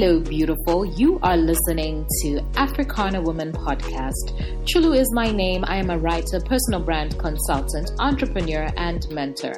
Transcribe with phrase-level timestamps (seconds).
[0.00, 0.86] Hello, beautiful.
[0.86, 4.32] You are listening to Africana Woman Podcast.
[4.64, 5.62] Chulu is my name.
[5.66, 9.52] I am a writer, personal brand consultant, entrepreneur, and mentor.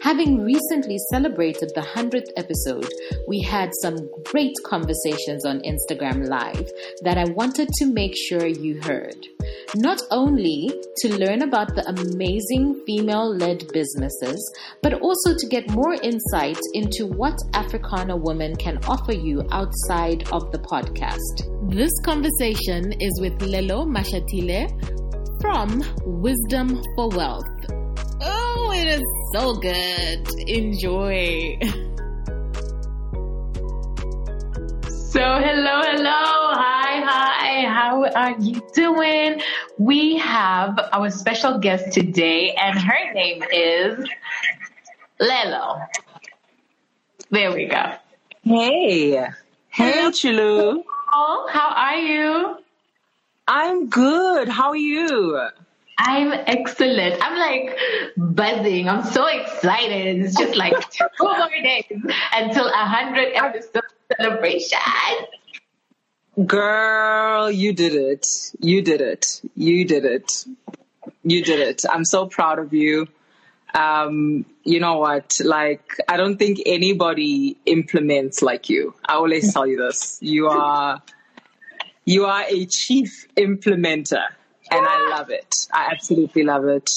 [0.00, 2.92] Having recently celebrated the 100th episode,
[3.28, 6.68] we had some great conversations on Instagram Live
[7.02, 9.24] that I wanted to make sure you heard.
[9.74, 14.40] Not only to learn about the amazing female led businesses,
[14.82, 20.52] but also to get more insight into what Africana women can offer you outside of
[20.52, 21.70] the podcast.
[21.70, 24.70] This conversation is with Lelo Mashatile
[25.40, 25.82] from
[26.22, 27.44] Wisdom for Wealth.
[28.22, 29.02] Oh, it is
[29.34, 30.48] so good.
[30.48, 31.58] Enjoy.
[35.10, 36.36] So, hello, hello.
[36.54, 36.85] Hi, hi.
[37.76, 39.42] How are you doing?
[39.76, 44.08] We have our special guest today, and her name is
[45.20, 45.86] Lelo.
[47.30, 47.92] There we go.
[48.44, 49.28] Hey.
[49.68, 50.84] Hey, Chulu.
[51.12, 52.56] How are you?
[53.46, 54.48] I'm good.
[54.48, 55.38] How are you?
[55.98, 57.22] I'm excellent.
[57.22, 57.76] I'm like
[58.16, 58.88] buzzing.
[58.88, 60.24] I'm so excited.
[60.24, 61.84] It's just like two more days
[62.32, 63.84] until a hundred episode
[64.16, 64.78] celebration.
[66.44, 68.26] Girl, you did it.
[68.60, 69.40] You did it.
[69.54, 70.44] You did it.
[71.22, 71.84] You did it.
[71.90, 73.08] I'm so proud of you.
[73.74, 75.38] Um, you know what?
[75.42, 78.94] Like, I don't think anybody implements like you.
[79.04, 80.18] I always tell you this.
[80.20, 81.02] You are,
[82.04, 84.22] you are a chief implementer
[84.70, 85.54] and I love it.
[85.72, 86.90] I absolutely love it.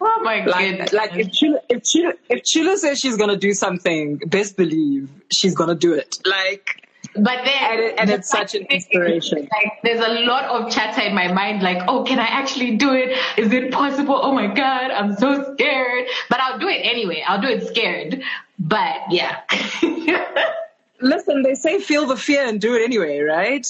[0.00, 0.92] Oh my like, goodness!
[0.92, 5.56] Like if Chulu, if Chulu, if Chulu says she's gonna do something, best believe she's
[5.56, 6.18] gonna do it.
[6.24, 6.87] Like.
[7.14, 9.48] But then, and, it, and it's such an inspiration.
[9.50, 12.92] Like, there's a lot of chatter in my mind, like, oh, can I actually do
[12.92, 13.16] it?
[13.36, 14.18] Is it possible?
[14.20, 16.06] Oh my God, I'm so scared.
[16.28, 17.22] But I'll do it anyway.
[17.26, 18.22] I'll do it scared.
[18.58, 19.40] But yeah.
[21.00, 23.66] Listen, they say feel the fear and do it anyway, right?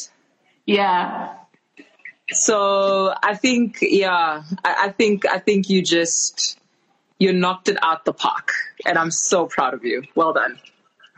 [0.64, 1.34] Yeah.
[2.30, 6.58] So I think, yeah, I, I think, I think you just,
[7.18, 8.52] you knocked it out the park
[8.86, 10.04] and I'm so proud of you.
[10.14, 10.58] Well done.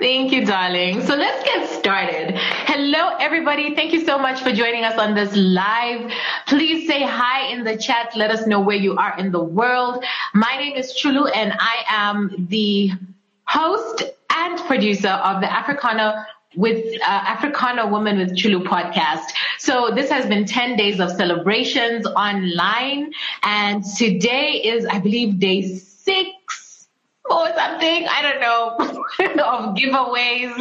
[0.01, 1.03] Thank you, darling.
[1.03, 2.35] So let's get started.
[2.35, 3.75] Hello, everybody.
[3.75, 6.11] Thank you so much for joining us on this live.
[6.47, 8.17] Please say hi in the chat.
[8.17, 10.03] Let us know where you are in the world.
[10.33, 12.93] My name is Chulu and I am the
[13.45, 19.27] host and producer of the Africana with uh, Africana Woman with Chulu podcast.
[19.59, 23.13] So this has been 10 days of celebrations online
[23.43, 26.40] and today is, I believe, day six
[27.31, 28.07] or something.
[28.09, 28.77] I don't know
[29.45, 30.53] of giveaways.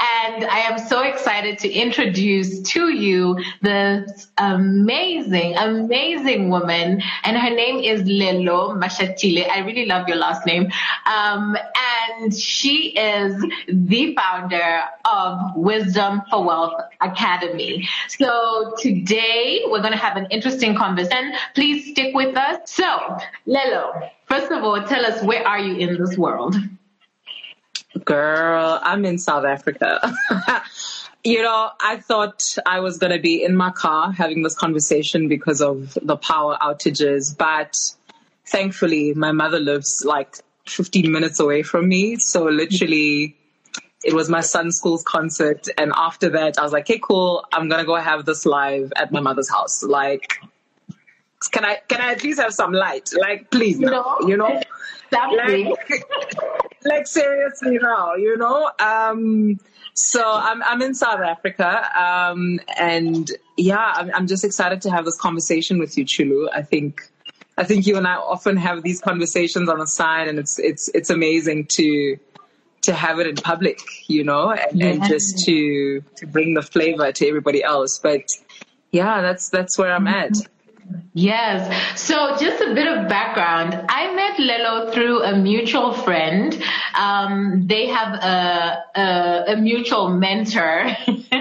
[0.00, 7.02] And I am so excited to introduce to you this amazing, amazing woman.
[7.24, 9.48] And her name is Lelo Mashatile.
[9.48, 10.70] I really love your last name.
[11.06, 11.56] Um,
[12.12, 17.88] and she is the founder of Wisdom for Wealth Academy.
[18.08, 21.32] So today we're going to have an interesting conversation.
[21.54, 22.70] Please stick with us.
[22.70, 26.56] So, Lelo, first of all, tell us where are you in this world?
[28.06, 30.14] Girl, I'm in South Africa.
[31.24, 35.28] you know, I thought I was going to be in my car having this conversation
[35.28, 37.76] because of the power outages, but
[38.46, 40.36] thankfully my mother lives like
[40.66, 42.16] 15 minutes away from me.
[42.16, 43.36] So literally
[44.04, 45.66] it was my son's school's concert.
[45.76, 47.44] And after that, I was like, okay, cool.
[47.52, 49.82] I'm going to go have this live at my mother's house.
[49.82, 50.38] Like,
[51.50, 53.10] can I, can I at least have some light?
[53.18, 54.62] Like, please, no, you know?
[55.10, 55.66] like,
[56.86, 58.70] like seriously now, you know?
[58.78, 59.58] Um,
[59.94, 61.88] so I'm, I'm in South Africa.
[61.98, 66.48] Um, and yeah, I'm, I'm just excited to have this conversation with you, Chulu.
[66.52, 67.02] I think,
[67.58, 70.88] I think you and I often have these conversations on the side and it's, it's,
[70.94, 72.18] it's amazing to,
[72.82, 77.10] to have it in public, you know, and, and just to, to bring the flavor
[77.12, 77.98] to everybody else.
[77.98, 78.30] But
[78.92, 80.32] yeah, that's, that's where I'm at.
[81.14, 81.98] Yes.
[81.98, 83.86] So just a bit of background.
[83.88, 86.62] I met Lelo through a mutual friend.
[86.94, 90.86] Um, they have a, a, a mutual mentor.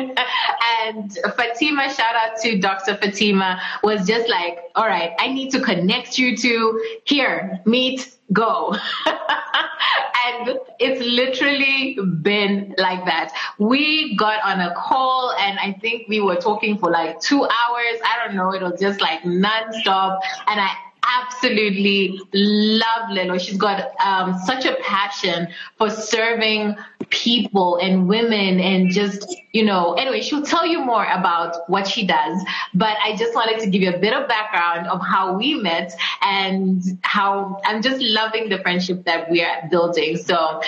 [0.86, 2.96] and Fatima, shout out to Dr.
[2.96, 8.76] Fatima, was just like, all right, I need to connect you to here, meet, go.
[9.06, 13.32] and it's literally been like that.
[13.60, 18.00] We got on a call and I think we were talking for like two hours.
[18.04, 18.52] I don't know.
[18.52, 20.20] It was just like nonstop.
[20.48, 20.74] And I
[21.22, 23.40] absolutely love Lelo.
[23.40, 25.48] She's got um, such a passion
[25.78, 26.76] for serving
[27.10, 32.06] people and women and just, you know, anyway, she'll tell you more about what she
[32.06, 32.44] does.
[32.74, 35.94] But I just wanted to give you a bit of background of how we met
[36.22, 40.18] and how I'm just loving the friendship that we are building.
[40.18, 40.62] So,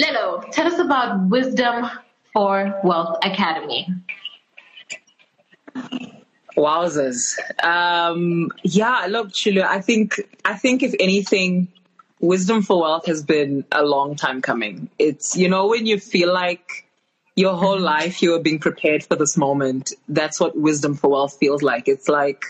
[0.00, 1.88] Lelo, tell us about Wisdom
[2.32, 3.88] for Wealth Academy?
[6.56, 7.38] Wowzers.
[7.62, 11.68] Um, yeah, I love Chilu, I think, I think if anything,
[12.20, 14.88] Wisdom for Wealth has been a long time coming.
[14.98, 16.86] It's, you know, when you feel like
[17.34, 21.36] your whole life you are being prepared for this moment, that's what Wisdom for Wealth
[21.38, 21.88] feels like.
[21.88, 22.44] It's like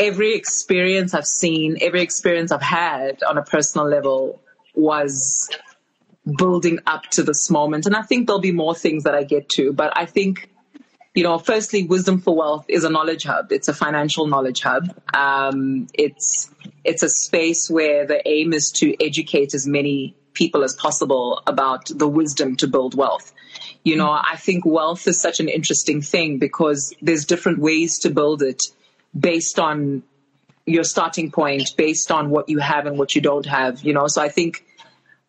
[0.00, 4.40] every experience I've seen, every experience I've had on a personal level
[4.74, 5.48] was
[6.36, 7.86] building up to this moment.
[7.86, 10.50] And I think there'll be more things that I get to, but I think
[11.14, 13.52] you know, firstly, Wisdom for Wealth is a knowledge hub.
[13.52, 14.92] It's a financial knowledge hub.
[15.14, 16.50] Um, it's
[16.82, 21.86] it's a space where the aim is to educate as many people as possible about
[21.88, 23.32] the wisdom to build wealth.
[23.84, 28.10] You know, I think wealth is such an interesting thing because there's different ways to
[28.10, 28.60] build it
[29.16, 30.02] based on
[30.66, 33.84] your starting point, based on what you have and what you don't have.
[33.84, 34.64] You know, so I think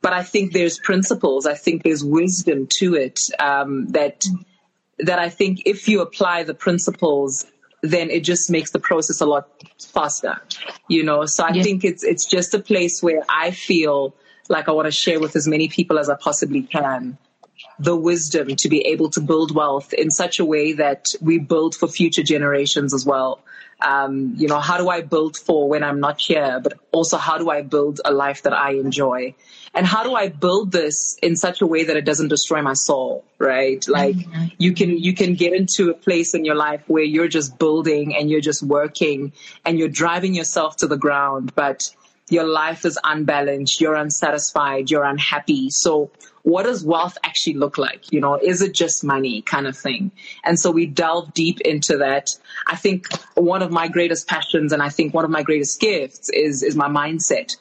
[0.01, 1.45] but I think there's principles.
[1.45, 4.25] I think there's wisdom to it um, that
[4.99, 7.45] that I think if you apply the principles,
[7.81, 9.49] then it just makes the process a lot
[9.79, 10.41] faster,
[10.87, 11.25] you know.
[11.25, 14.15] So I think it's it's just a place where I feel
[14.49, 17.17] like I want to share with as many people as I possibly can
[17.79, 21.75] the wisdom to be able to build wealth in such a way that we build
[21.75, 23.39] for future generations as well.
[23.81, 27.37] Um, you know, how do I build for when I'm not here, but also how
[27.37, 29.35] do I build a life that I enjoy?
[29.75, 32.73] and how do I build this in such a way that it doesn't destroy my
[32.73, 33.85] soul, right?
[33.87, 34.45] Like mm-hmm.
[34.57, 38.15] you can you can get into a place in your life where you're just building
[38.15, 39.33] and you're just working
[39.65, 41.93] and you're driving yourself to the ground, but
[42.29, 45.69] your life is unbalanced, you're unsatisfied, you're unhappy.
[45.69, 46.11] So
[46.43, 48.11] what does wealth actually look like?
[48.11, 50.11] You know, is it just money kind of thing?
[50.43, 52.29] And so we delve deep into that.
[52.67, 56.29] I think one of my greatest passions and I think one of my greatest gifts
[56.29, 57.57] is is my mindset.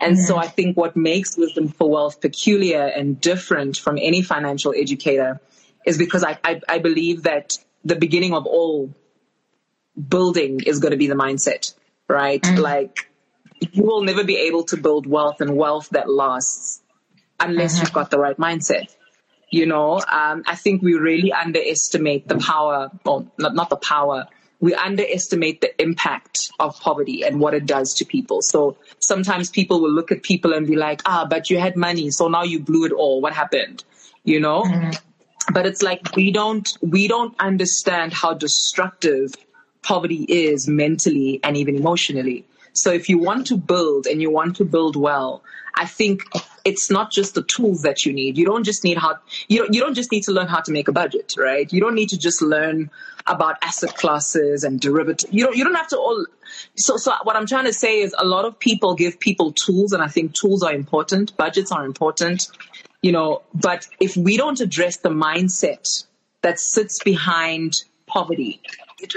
[0.00, 0.24] And mm-hmm.
[0.24, 5.40] so I think what makes Wisdom for Wealth peculiar and different from any financial educator
[5.84, 8.94] is because I, I, I believe that the beginning of all
[9.96, 11.74] building is going to be the mindset,
[12.08, 12.42] right?
[12.42, 12.60] Mm-hmm.
[12.60, 13.10] Like
[13.60, 16.82] you will never be able to build wealth and wealth that lasts
[17.40, 17.84] unless mm-hmm.
[17.84, 18.94] you've got the right mindset.
[19.50, 24.26] You know, um, I think we really underestimate the power, well, not, not the power,
[24.60, 28.42] we underestimate the impact of poverty and what it does to people.
[28.42, 32.10] So sometimes people will look at people and be like, ah, but you had money,
[32.10, 33.20] so now you blew it all.
[33.20, 33.84] What happened?
[34.24, 34.62] You know?
[34.62, 34.90] Mm-hmm.
[35.54, 39.32] But it's like we don't we don't understand how destructive
[39.82, 42.44] poverty is mentally and even emotionally.
[42.80, 45.42] So if you want to build and you want to build well,
[45.74, 46.22] I think
[46.64, 48.36] it's not just the tools that you need.
[48.36, 50.72] You don't just need how you don't, you don't just need to learn how to
[50.72, 51.72] make a budget, right?
[51.72, 52.90] You don't need to just learn
[53.26, 55.32] about asset classes and derivatives.
[55.32, 56.26] You don't you don't have to all.
[56.76, 59.92] So so what I'm trying to say is a lot of people give people tools,
[59.92, 61.36] and I think tools are important.
[61.36, 62.48] Budgets are important,
[63.02, 63.42] you know.
[63.54, 66.06] But if we don't address the mindset
[66.42, 68.60] that sits behind poverty,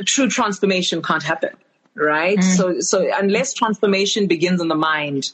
[0.05, 1.55] true transformation can't happen
[2.01, 2.37] right?
[2.37, 2.57] Mm.
[2.57, 5.31] So so unless transformation begins in the mind,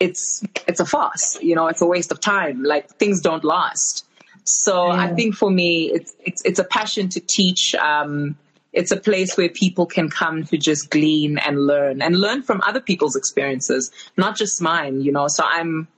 [0.00, 1.38] it's it's a farce.
[1.42, 2.62] You know, it's a waste of time.
[2.62, 4.06] Like things don't last.
[4.44, 7.74] So I think for me, it's it's it's a passion to teach.
[7.74, 8.36] Um,
[8.72, 12.60] it's a place where people can come to just glean and learn and learn from
[12.66, 15.00] other people's experiences, not just mine.
[15.00, 15.88] You know, so I'm.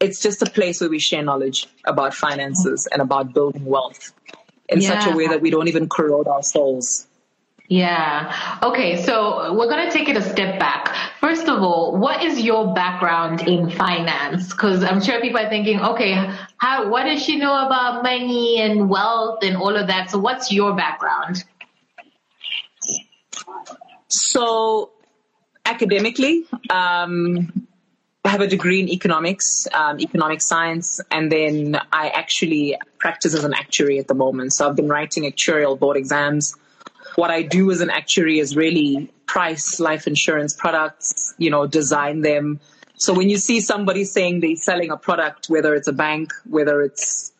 [0.00, 4.12] It's just a place where we share knowledge about finances and about building wealth
[4.68, 4.98] in yeah.
[4.98, 7.06] such a way that we don't even corrode our souls.
[7.66, 8.58] Yeah.
[8.62, 9.02] Okay.
[9.02, 10.94] So we're going to take it a step back.
[11.20, 14.50] First of all, what is your background in finance?
[14.50, 16.14] Because I'm sure people are thinking, okay,
[16.58, 20.10] how, what does she know about money and wealth and all of that?
[20.10, 21.44] So what's your background?
[24.08, 24.90] So
[25.64, 27.66] academically, um,
[28.26, 33.44] I have a degree in economics, um, economic science, and then I actually practice as
[33.44, 34.52] an actuary at the moment.
[34.52, 36.54] So I've been writing actuarial board exams
[37.16, 42.22] what I do as an actuary is really price life insurance products, you know, design
[42.22, 42.60] them.
[42.96, 46.82] So when you see somebody saying they're selling a product, whether it's a bank, whether
[46.82, 47.32] it's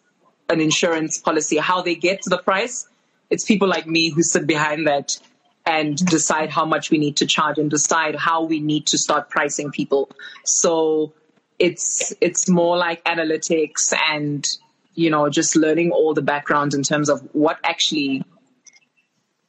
[0.48, 2.86] an insurance policy, how they get to the price,
[3.30, 5.18] it's people like me who sit behind that
[5.66, 9.30] and decide how much we need to charge and decide how we need to start
[9.30, 10.10] pricing people.
[10.44, 11.14] So
[11.58, 14.46] it's it's more like analytics and
[14.94, 18.24] you know just learning all the background in terms of what actually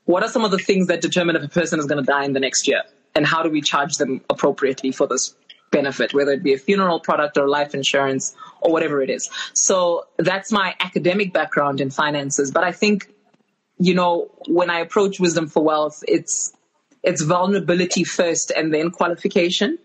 [0.06, 2.24] what are some of the things that determine if a person is going to die
[2.26, 2.82] in the next year?
[3.16, 5.36] And how do we charge them appropriately for this
[5.72, 9.30] benefit, whether it be a funeral product or life insurance or whatever it is?
[9.54, 12.52] So that's my academic background in finances.
[12.52, 13.10] But I think,
[13.78, 16.54] you know, when I approach Wisdom for Wealth, it's,
[17.04, 19.80] it's vulnerability first and then qualification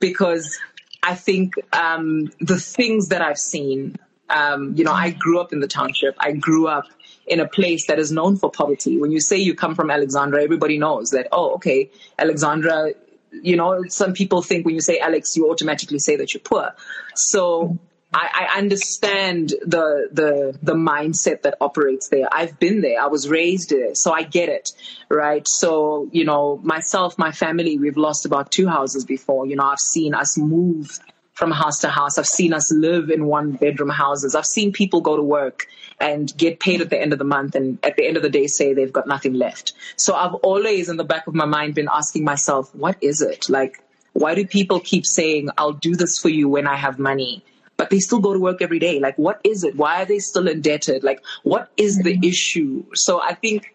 [0.00, 0.58] because
[1.02, 3.96] I think um, the things that I've seen
[4.30, 6.14] Um, you know, I grew up in the township.
[6.20, 6.84] I grew up
[7.28, 8.98] in a place that is known for poverty.
[8.98, 12.92] When you say you come from Alexandra, everybody knows that, oh, okay, Alexandra,
[13.30, 16.74] you know, some people think when you say Alex, you automatically say that you're poor.
[17.14, 17.78] So
[18.12, 22.26] I, I understand the, the, the mindset that operates there.
[22.32, 23.00] I've been there.
[23.02, 23.94] I was raised there.
[23.94, 24.70] So I get it.
[25.10, 25.46] Right.
[25.46, 29.46] So, you know, myself, my family, we've lost about two houses before.
[29.46, 30.98] You know, I've seen us move
[31.34, 32.18] from house to house.
[32.18, 34.34] I've seen us live in one bedroom houses.
[34.34, 35.66] I've seen people go to work
[36.00, 38.30] and get paid at the end of the month and at the end of the
[38.30, 39.72] day say they've got nothing left.
[39.96, 43.48] So I've always in the back of my mind been asking myself, what is it?
[43.48, 47.44] Like, why do people keep saying, I'll do this for you when I have money?
[47.76, 48.98] But they still go to work every day.
[48.98, 49.76] Like, what is it?
[49.76, 51.04] Why are they still indebted?
[51.04, 52.24] Like, what is the mm-hmm.
[52.24, 52.84] issue?
[52.94, 53.74] So I think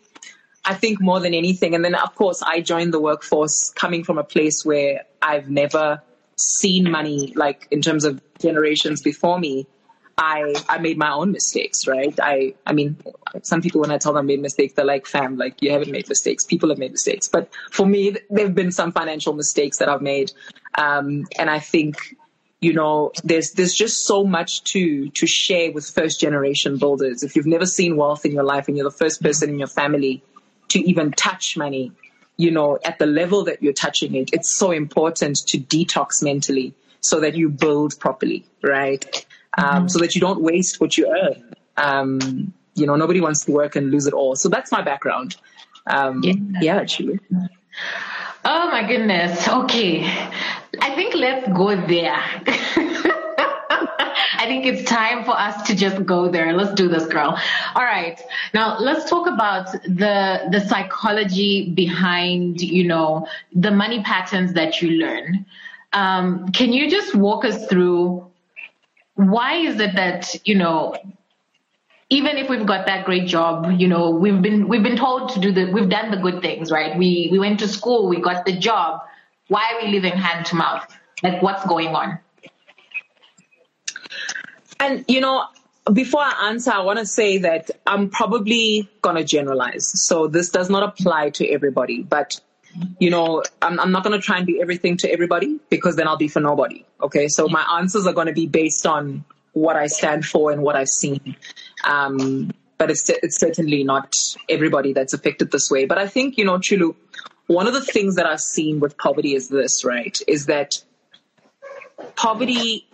[0.66, 1.76] I think more than anything.
[1.76, 6.02] And then, of course, I joined the workforce coming from a place where I've never
[6.38, 9.68] seen money, like in terms of generations before me.
[10.18, 12.18] I I made my own mistakes, right?
[12.22, 12.98] I I mean,
[13.42, 15.92] some people when I tell them I made mistakes, they're like, "Fam, like you haven't
[15.92, 16.46] made mistakes.
[16.46, 20.32] People have made mistakes." But for me, there've been some financial mistakes that I've made,
[20.76, 22.16] um, and I think
[22.62, 27.24] you know there's there's just so much to to share with first generation builders.
[27.24, 29.68] If you've never seen wealth in your life and you're the first person in your
[29.68, 30.24] family
[30.70, 31.92] to even touch money,
[32.38, 36.76] you know, at the level that you're touching it, it's so important to detox mentally
[37.02, 39.26] so that you build properly, right?
[39.58, 39.88] Um, mm-hmm.
[39.88, 41.56] so that you don't waste what you earn.
[41.78, 44.36] Um, you know, nobody wants to work and lose it all.
[44.36, 45.36] So that's my background.
[45.88, 46.34] Um, yeah.
[46.62, 47.20] yeah, actually.
[48.46, 49.48] Oh my goodness.
[49.48, 50.06] Okay.
[50.82, 52.22] I think let's go there.
[54.36, 56.52] I think it's time for us to just go there.
[56.52, 57.40] Let's do this, girl.
[57.76, 58.22] All right.
[58.54, 64.92] Now let's talk about the the psychology behind, you know, the money patterns that you
[64.92, 65.46] learn.
[65.94, 68.30] Um, can you just walk us through
[69.16, 70.96] why is it that you know
[72.10, 75.40] even if we've got that great job, you know, we've been we've been told to
[75.40, 76.96] do the we've done the good things, right?
[76.98, 79.02] We we went to school, we got the job.
[79.48, 80.86] Why are we living hand to mouth?
[81.24, 82.20] Like what's going on?
[84.80, 85.46] And you know,
[85.92, 89.92] before I answer, I want to say that I'm probably gonna generalize.
[90.08, 92.40] So this does not apply to everybody, but
[93.00, 96.08] you know, I'm, I'm not going to try and be everything to everybody because then
[96.08, 96.86] I'll be for nobody.
[97.02, 97.28] Okay.
[97.28, 100.76] So my answers are going to be based on what I stand for and what
[100.76, 101.36] I've seen.
[101.84, 104.16] Um, but it's, it's certainly not
[104.50, 105.86] everybody that's affected this way.
[105.86, 106.96] But I think, you know, Chulu,
[107.48, 110.18] one of the things that I've seen with poverty is this, right?
[110.28, 110.84] Is that
[112.16, 112.88] poverty,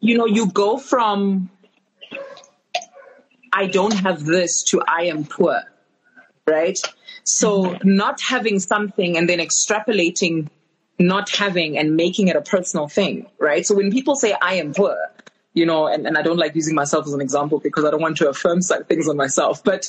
[0.00, 1.50] you know, you go from
[3.52, 5.60] I don't have this to I am poor,
[6.46, 6.78] right?
[7.24, 10.48] So not having something and then extrapolating
[10.98, 13.66] not having and making it a personal thing, right?
[13.66, 14.96] So when people say I am poor,
[15.54, 18.00] you know, and, and I don't like using myself as an example because I don't
[18.00, 19.88] want to affirm things on myself, but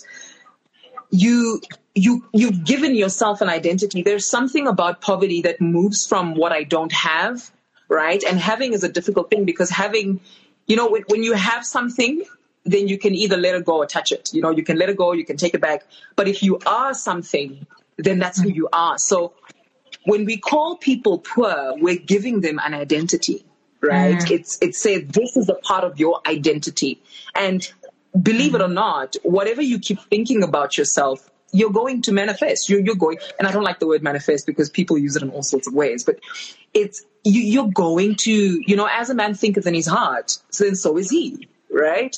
[1.09, 1.61] you
[1.95, 4.01] you you've given yourself an identity.
[4.01, 7.49] There's something about poverty that moves from what I don't have,
[7.87, 8.21] right?
[8.23, 10.19] And having is a difficult thing because having,
[10.65, 12.23] you know, when, when you have something,
[12.65, 14.33] then you can either let it go or touch it.
[14.33, 15.83] You know, you can let it go, you can take it back.
[16.15, 17.65] But if you are something,
[17.97, 18.97] then that's who you are.
[18.97, 19.33] So
[20.05, 23.45] when we call people poor, we're giving them an identity,
[23.81, 24.17] right?
[24.17, 24.31] Mm.
[24.31, 27.01] It's it's said this is a part of your identity.
[27.35, 27.69] And
[28.21, 32.67] believe it or not, whatever you keep thinking about yourself, you're going to manifest.
[32.67, 35.29] You're, you're going, and I don't like the word manifest because people use it in
[35.29, 36.19] all sorts of ways, but
[36.73, 40.65] it's, you, you're going to, you know, as a man thinketh in his heart, so
[40.65, 42.17] then so is he, right?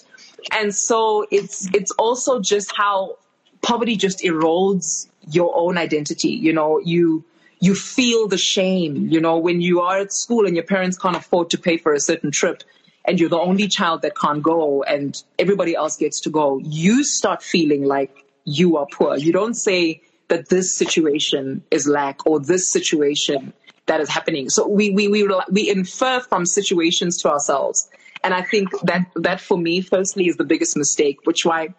[0.51, 3.17] And so it's it's also just how
[3.61, 6.29] poverty just erodes your own identity.
[6.29, 7.23] You know, you
[7.59, 11.15] you feel the shame, you know, when you are at school and your parents can't
[11.15, 12.63] afford to pay for a certain trip
[13.05, 17.03] and you're the only child that can't go and everybody else gets to go, you
[17.03, 19.17] start feeling like you are poor.
[19.17, 23.53] You don't say that this situation is lack or this situation
[23.85, 24.49] that is happening.
[24.49, 27.87] So we, we, we, we infer from situations to ourselves
[28.25, 31.75] and I think that that for me, firstly, is the biggest mistake, which why,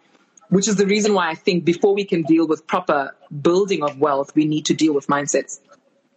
[0.48, 3.98] which is the reason why I think before we can deal with proper building of
[3.98, 5.58] wealth, we need to deal with mindsets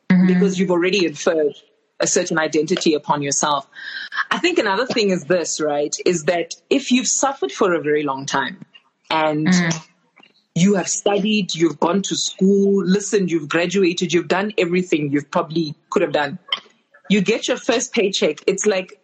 [0.08, 0.28] mm-hmm.
[0.28, 1.56] because you've already inferred
[2.00, 3.68] a certain identity upon yourself.
[4.30, 5.96] I think another thing is this, right?
[6.06, 8.64] Is that if you've suffered for a very long time
[9.10, 9.78] and mm-hmm.
[10.54, 15.74] you have studied, you've gone to school, listened, you've graduated, you've done everything you probably
[15.90, 16.38] could have done.
[17.10, 18.44] You get your first paycheck.
[18.46, 18.99] It's like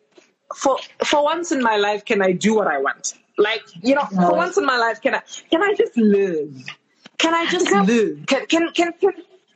[0.53, 3.13] for for once in my life, can I do what I want?
[3.37, 6.65] Like you know, for once in my life, can I can I just live?
[7.17, 8.25] Can I just live?
[8.27, 9.11] Can can can can,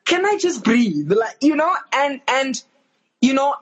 [0.06, 1.12] can I just breathe?
[1.12, 2.62] Like you know, and and
[3.22, 3.56] you know,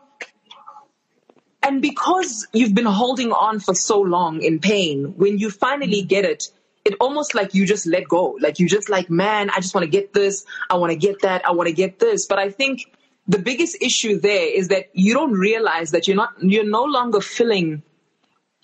[1.61, 6.25] and because you've been holding on for so long in pain, when you finally get
[6.25, 6.49] it,
[6.85, 8.37] it almost like you just let go.
[8.39, 10.45] Like you just like, man, I just want to get this.
[10.69, 11.45] I want to get that.
[11.45, 12.25] I want to get this.
[12.25, 12.91] But I think
[13.27, 17.19] the biggest issue there is that you don't realize that you're not, you're no longer
[17.19, 17.83] filling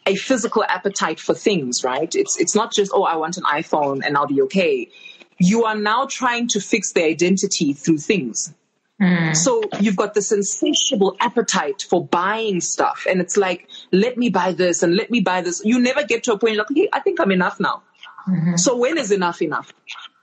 [0.06, 2.14] a physical appetite for things, right?
[2.16, 4.90] It's, it's not just, oh, I want an iPhone and I'll be okay.
[5.38, 8.54] You are now trying to fix their identity through things.
[9.02, 9.36] Mm.
[9.36, 13.06] So you've got this insatiable appetite for buying stuff.
[13.10, 15.62] And it's like, let me buy this and let me buy this.
[15.66, 17.84] You never get to a point like, okay, I think I'm enough now.
[18.28, 18.56] Mm-hmm.
[18.56, 19.74] So when is enough enough?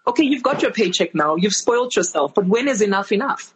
[0.06, 1.36] Okay, you've got your paycheck now.
[1.36, 3.54] You've spoiled yourself, but when is enough enough?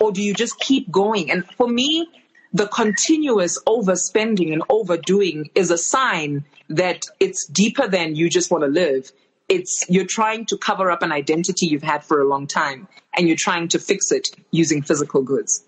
[0.00, 1.30] Or do you just keep going?
[1.30, 2.08] And for me,
[2.52, 8.62] the continuous overspending and overdoing is a sign that it's deeper than you just want
[8.62, 9.10] to live.
[9.48, 13.26] It's you're trying to cover up an identity you've had for a long time and
[13.26, 15.64] you're trying to fix it using physical goods.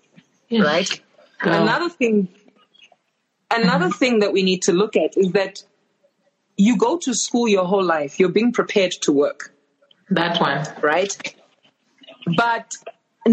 [0.49, 0.65] Yes.
[0.65, 1.01] Right?
[1.41, 2.29] Another thing
[3.51, 3.97] another mm-hmm.
[3.97, 5.63] thing that we need to look at is that
[6.55, 9.53] you go to school your whole life, you're being prepared to work.
[10.09, 10.65] That one.
[10.81, 11.15] Right?
[12.35, 12.73] But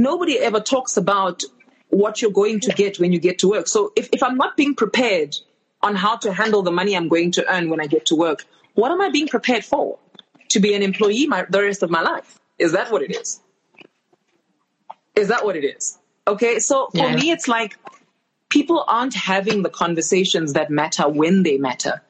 [0.03, 1.43] nobody ever talks about
[1.89, 3.69] what you're going to get when you get to work.
[3.69, 5.37] So if, if I'm not being prepared
[5.83, 8.45] on how to handle the money I'm going to earn when I get to work,
[8.75, 9.99] what am I being prepared for?
[10.51, 12.39] To be an employee my, the rest of my life?
[12.59, 13.41] Is that what it is?
[15.15, 15.99] Is that what it is?
[16.27, 17.15] Okay, so for yeah.
[17.15, 17.79] me, it's like
[18.49, 22.03] people aren't having the conversations that matter when they matter.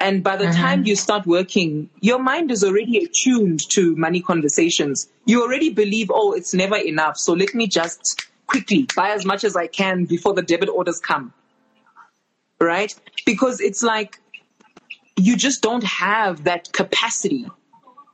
[0.00, 0.62] And by the mm-hmm.
[0.62, 5.08] time you start working, your mind is already attuned to money conversations.
[5.26, 7.18] You already believe, oh, it's never enough.
[7.18, 11.00] So let me just quickly buy as much as I can before the debit orders
[11.00, 11.34] come.
[12.58, 12.94] Right?
[13.26, 14.18] Because it's like
[15.16, 17.46] you just don't have that capacity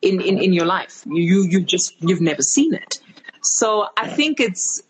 [0.03, 1.05] in, in, in your life.
[1.07, 2.99] You, you just, you've never seen it.
[3.43, 4.83] So I think it's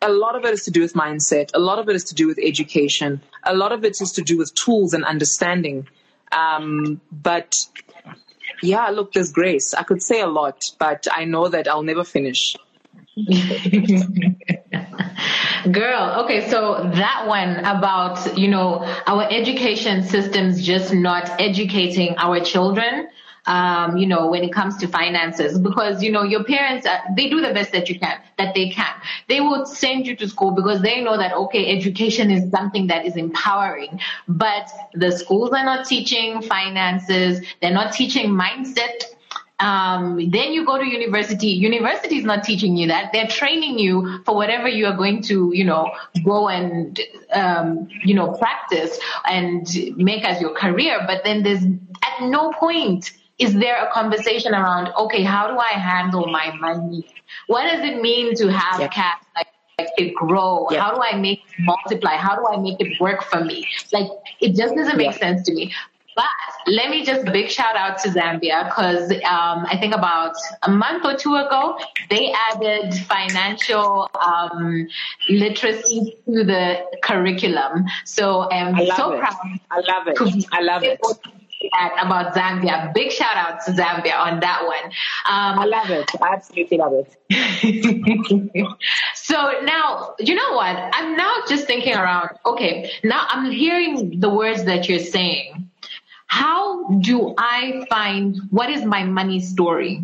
[0.00, 1.50] a lot of it is to do with mindset.
[1.52, 3.22] A lot of it is to do with education.
[3.42, 5.88] A lot of it is to do with tools and understanding
[6.34, 7.54] um, but
[8.62, 9.74] yeah, look, there's grace.
[9.74, 12.56] I could say a lot, but I know that I'll never finish.
[15.70, 22.40] Girl, okay, so that one about, you know, our education systems just not educating our
[22.40, 23.08] children
[23.46, 27.28] um, you know, when it comes to finances, because, you know, your parents, uh, they
[27.28, 28.94] do the best that you can, that they can.
[29.28, 33.04] They will send you to school because they know that, okay, education is something that
[33.06, 37.40] is empowering, but the schools are not teaching finances.
[37.60, 39.04] They're not teaching mindset
[39.60, 41.48] um, then you go to university.
[41.48, 43.12] University is not teaching you that.
[43.12, 45.92] They're training you for whatever you are going to, you know,
[46.24, 47.00] go and,
[47.32, 51.00] um, you know, practice and make as your career.
[51.06, 55.72] But then there's at no point is there a conversation around okay how do i
[55.72, 57.06] handle my money
[57.46, 59.46] what does it mean to have cash like,
[59.78, 63.22] like it grow how do i make it multiply how do i make it work
[63.22, 64.08] for me like
[64.40, 65.72] it just doesn't make sense to me
[66.16, 66.26] but
[66.68, 71.04] let me just big shout out to Zambia because um, I think about a month
[71.04, 71.76] or two ago
[72.08, 74.86] they added financial um,
[75.28, 77.86] literacy to the curriculum.
[78.04, 79.18] So I'm so it.
[79.18, 79.34] proud.
[79.72, 80.46] I love it.
[80.52, 81.00] I love it
[82.00, 82.92] about Zambia.
[82.94, 84.84] Big shout out to Zambia on that one.
[85.26, 86.10] Um, I love it.
[86.20, 87.16] I absolutely love it.
[89.14, 90.76] so now, you know what?
[90.92, 95.70] I'm now just thinking around, okay, now I'm hearing the words that you're saying.
[96.26, 100.02] How do I find what is my money story?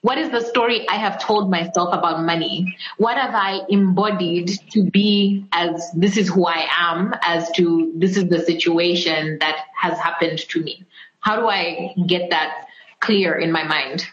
[0.00, 2.76] What is the story I have told myself about money?
[2.98, 8.16] What have I embodied to be as this is who I am, as to this
[8.16, 10.84] is the situation that has happened to me?
[11.18, 12.68] How do I get that
[13.00, 14.06] clear in my mind?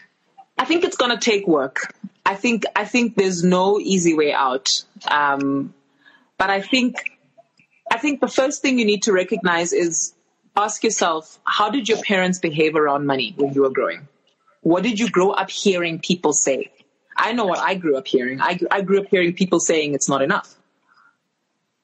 [0.58, 1.94] I think it's going to take work.
[2.24, 4.84] I think I think there's no easy way out.
[5.06, 5.72] Um,
[6.36, 6.96] but I think
[7.92, 10.14] I think the first thing you need to recognize is
[10.56, 14.08] ask yourself, how did your parents behave around money when you were growing?
[14.66, 16.72] What did you grow up hearing people say?
[17.16, 18.40] I know what I grew up hearing.
[18.40, 20.56] I, I grew up hearing people saying it's not enough.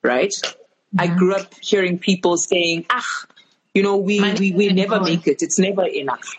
[0.03, 0.33] Right?
[0.33, 1.01] Mm-hmm.
[1.01, 3.07] I grew up hearing people saying, ah,
[3.73, 5.45] you know, we, we, we never make it.
[5.45, 6.35] It's never enough.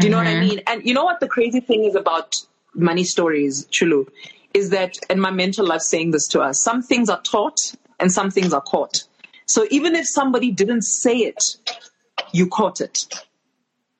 [0.00, 0.26] Do you know mm-hmm.
[0.26, 0.48] what I mm-hmm.
[0.48, 0.60] mean?
[0.66, 2.34] And you know what the crazy thing is about
[2.74, 4.08] money stories, Chulu,
[4.54, 8.10] is that, and my mentor loves saying this to us, some things are taught and
[8.10, 9.04] some things are caught.
[9.46, 11.56] So even if somebody didn't say it,
[12.32, 13.06] you caught it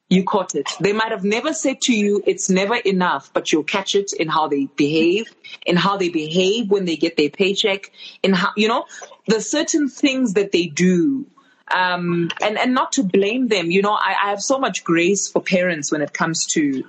[0.09, 0.71] you caught it.
[0.81, 4.29] They might have never said to you, it's never enough, but you'll catch it in
[4.29, 5.35] how they behave,
[5.67, 7.93] in how they behave when they get their paycheck,
[8.23, 8.87] in how, you know,
[9.27, 11.27] the certain things that they do.
[11.71, 15.31] Um, and, and not to blame them, you know, I, I have so much grace
[15.31, 16.85] for parents when it comes to,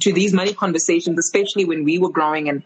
[0.00, 2.48] to these money conversations, especially when we were growing.
[2.48, 2.64] And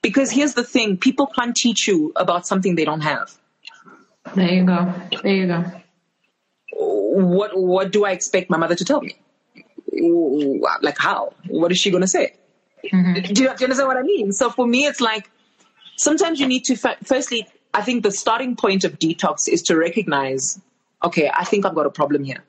[0.00, 3.36] because here's the thing, people can't teach you about something they don't have.
[4.36, 4.94] There you go.
[5.24, 5.64] There you go.
[6.72, 9.16] What what do I expect my mother to tell me?
[10.80, 11.34] Like how?
[11.48, 12.34] What is she going to say?
[12.84, 13.14] Mm-hmm.
[13.14, 14.32] Do, you, do, you, understand what I mean?
[14.32, 15.28] So for me, it's like
[15.96, 17.46] sometimes you need to firstly.
[17.74, 20.58] I think the starting point of detox is to recognize,
[21.04, 22.42] okay, I think I've got a problem here.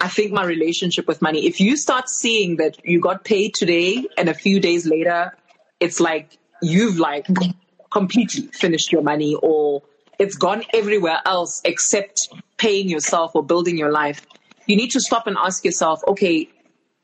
[0.00, 1.46] I think my relationship with money.
[1.46, 5.32] If you start seeing that you got paid today and a few days later,
[5.78, 7.28] it's like you've like
[7.90, 9.82] completely finished your money or
[10.22, 14.24] it's gone everywhere else except paying yourself or building your life.
[14.66, 16.48] You need to stop and ask yourself, okay,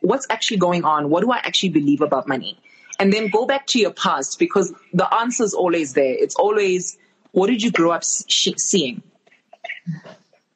[0.03, 1.11] what's actually going on?
[1.11, 2.57] What do I actually believe about money?
[3.01, 6.15] And then go back to your past because the answer is always there.
[6.15, 6.97] It's always,
[7.33, 9.03] what did you grow up seeing?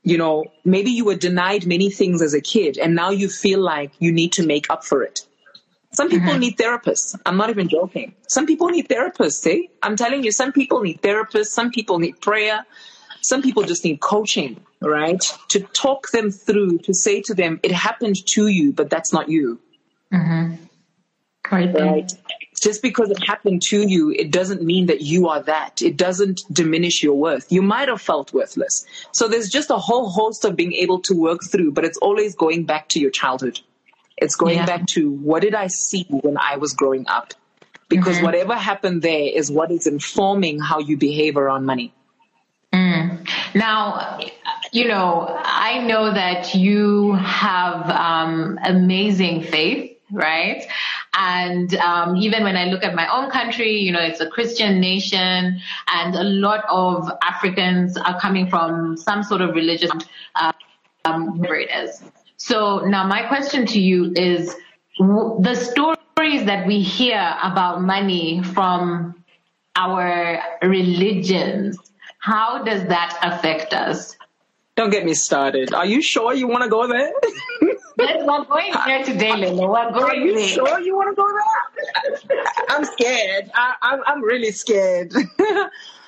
[0.05, 3.61] You know, maybe you were denied many things as a kid and now you feel
[3.61, 5.27] like you need to make up for it.
[5.95, 6.41] Some people mm-hmm.
[6.41, 7.19] need therapists.
[7.27, 8.15] I'm not even joking.
[8.29, 9.67] Some people need therapists, eh?
[9.83, 12.65] I'm telling you, some people need therapists, some people need prayer,
[13.21, 15.23] some people just need coaching, right?
[15.49, 19.29] To talk them through, to say to them, it happened to you, but that's not
[19.29, 19.61] you.
[20.13, 20.55] Mm-hmm.
[21.51, 21.75] Right.
[21.75, 22.13] right.
[22.61, 25.83] Just because it happened to you, it doesn't mean that you are that.
[25.83, 27.51] It doesn't diminish your worth.
[27.53, 28.87] You might have felt worthless.
[29.11, 32.35] So there's just a whole host of being able to work through, but it's always
[32.35, 33.61] going back to your childhood.
[34.23, 34.67] It's going yeah.
[34.67, 37.35] back to what did I see when I was growing up?
[37.89, 38.25] Because mm-hmm.
[38.27, 41.93] whatever happened there is what is informing how you behave around money.
[42.73, 43.29] Mm.
[43.55, 44.21] Now,
[44.73, 50.65] you know, I know that you have um, amazing faith, right?
[51.13, 54.81] And um, even when I look at my own country, you know, it's a Christian
[54.81, 59.91] nation, and a lot of Africans are coming from some sort of religious,
[61.05, 62.03] um, whatever it is.
[62.45, 64.57] So now my question to you is
[64.99, 69.23] the stories that we hear about money from
[69.77, 71.79] our religions,
[72.19, 74.17] how does that affect us?
[74.75, 75.73] Don't get me started.
[75.73, 77.13] Are you sure you want to go there?
[77.97, 79.69] Yes, we're going there today, Lila.
[79.69, 80.49] We're going Are you there.
[80.49, 81.29] sure you want to go
[82.29, 82.41] there?
[82.71, 83.53] I'm scared.
[83.55, 85.13] I, I'm, I'm really scared.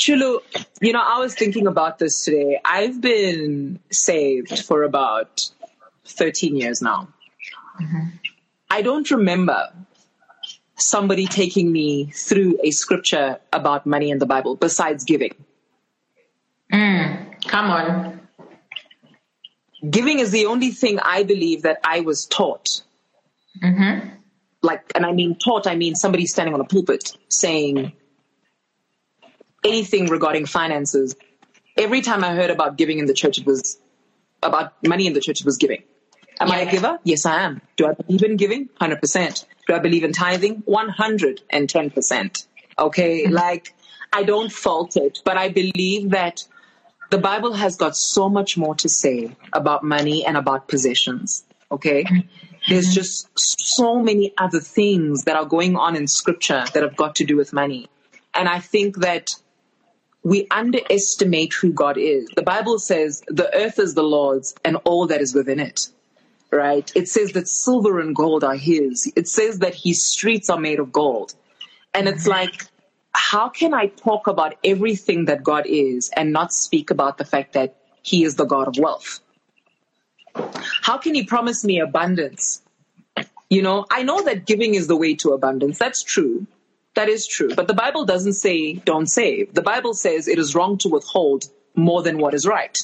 [0.00, 0.40] Chulu,
[0.80, 2.58] you know, I was thinking about this today.
[2.64, 5.42] I've been saved for about
[6.06, 7.08] 13 years now.
[7.78, 8.08] Mm-hmm.
[8.70, 9.70] I don't remember
[10.76, 15.34] somebody taking me through a scripture about money in the Bible besides giving.
[16.72, 18.20] Mm, come on.
[19.90, 22.68] Giving is the only thing I believe that I was taught.
[23.62, 24.08] Mm-hmm.
[24.62, 27.92] Like, and I mean taught, I mean somebody standing on a pulpit saying,
[29.64, 31.16] anything regarding finances,
[31.76, 33.78] every time I heard about giving in the church, it was
[34.42, 35.82] about money in the church, it was giving.
[36.40, 36.54] Am yeah.
[36.54, 36.98] I a giver?
[37.04, 37.60] Yes, I am.
[37.76, 38.68] Do I believe in giving?
[38.80, 39.44] 100%.
[39.66, 40.62] Do I believe in tithing?
[40.62, 42.46] 110%.
[42.78, 43.24] Okay.
[43.24, 43.32] Mm-hmm.
[43.32, 43.74] Like,
[44.12, 46.44] I don't fault it, but I believe that
[47.10, 51.44] the Bible has got so much more to say about money and about possessions.
[51.70, 52.04] Okay.
[52.04, 52.28] Mm-hmm.
[52.68, 57.16] There's just so many other things that are going on in scripture that have got
[57.16, 57.88] to do with money.
[58.34, 59.30] And I think that
[60.22, 62.28] we underestimate who God is.
[62.36, 65.88] The Bible says the earth is the Lord's and all that is within it.
[66.52, 66.90] Right?
[66.96, 69.10] It says that silver and gold are his.
[69.14, 71.34] It says that his streets are made of gold.
[71.94, 72.30] And it's mm-hmm.
[72.30, 72.66] like,
[73.12, 77.52] how can I talk about everything that God is and not speak about the fact
[77.52, 79.20] that he is the God of wealth?
[80.82, 82.62] How can he promise me abundance?
[83.48, 85.78] You know, I know that giving is the way to abundance.
[85.78, 86.46] That's true.
[86.94, 87.54] That is true.
[87.54, 89.54] But the Bible doesn't say don't save.
[89.54, 92.78] The Bible says it is wrong to withhold more than what is right.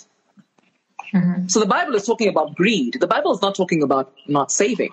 [1.13, 1.49] Mm-hmm.
[1.49, 2.99] So the Bible is talking about greed.
[3.01, 4.93] The Bible is not talking about not saving.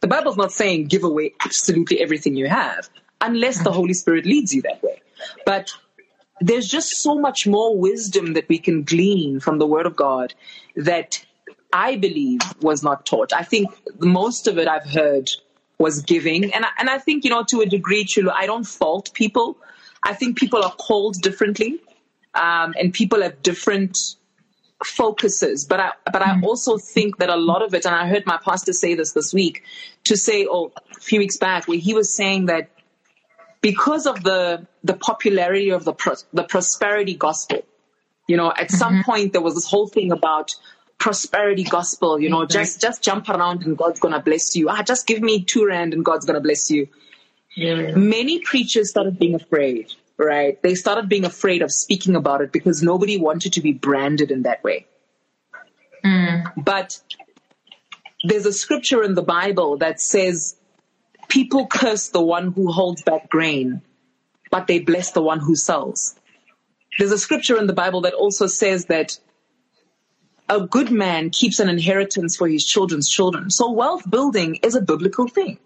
[0.00, 2.88] The Bible is not saying give away absolutely everything you have
[3.20, 5.02] unless the Holy Spirit leads you that way.
[5.44, 5.70] But
[6.40, 10.34] there's just so much more wisdom that we can glean from the Word of God
[10.74, 11.24] that
[11.72, 13.32] I believe was not taught.
[13.32, 15.28] I think most of it I've heard
[15.80, 16.52] was giving.
[16.52, 19.56] And I, and I think, you know, to a degree, Chulu, I don't fault people.
[20.02, 21.80] I think people are called differently,
[22.34, 23.96] um, and people have different
[24.84, 25.64] focuses.
[25.64, 26.44] But I, but I mm.
[26.44, 29.32] also think that a lot of it, and I heard my pastor say this this
[29.32, 29.64] week,
[30.04, 32.70] to say, oh, a few weeks back, where he was saying that
[33.62, 37.62] because of the the popularity of the pro- the prosperity gospel,
[38.26, 38.76] you know, at mm-hmm.
[38.76, 40.54] some point there was this whole thing about
[41.00, 44.68] prosperity gospel, you know, just just jump around and God's gonna bless you.
[44.68, 46.86] Ah, just give me two rand and God's gonna bless you.
[47.56, 47.96] Yeah.
[47.96, 50.62] Many preachers started being afraid, right?
[50.62, 54.42] They started being afraid of speaking about it because nobody wanted to be branded in
[54.42, 54.86] that way.
[56.04, 56.52] Mm.
[56.56, 57.00] But
[58.22, 60.56] there's a scripture in the Bible that says
[61.28, 63.80] people curse the one who holds back grain,
[64.50, 66.14] but they bless the one who sells.
[66.98, 69.18] there's a scripture in the Bible that also says that
[70.50, 73.50] a good man keeps an inheritance for his children's children.
[73.50, 75.58] So wealth building is a biblical thing.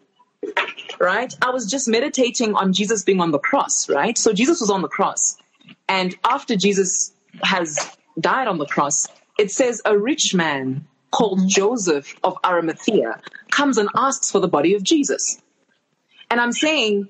[1.01, 1.33] Right?
[1.41, 4.17] I was just meditating on Jesus being on the cross, right?
[4.17, 5.39] So Jesus was on the cross.
[5.89, 12.15] And after Jesus has died on the cross, it says a rich man called Joseph
[12.23, 13.21] of Arimathea
[13.51, 15.41] comes and asks for the body of Jesus.
[16.31, 17.09] And I'm saying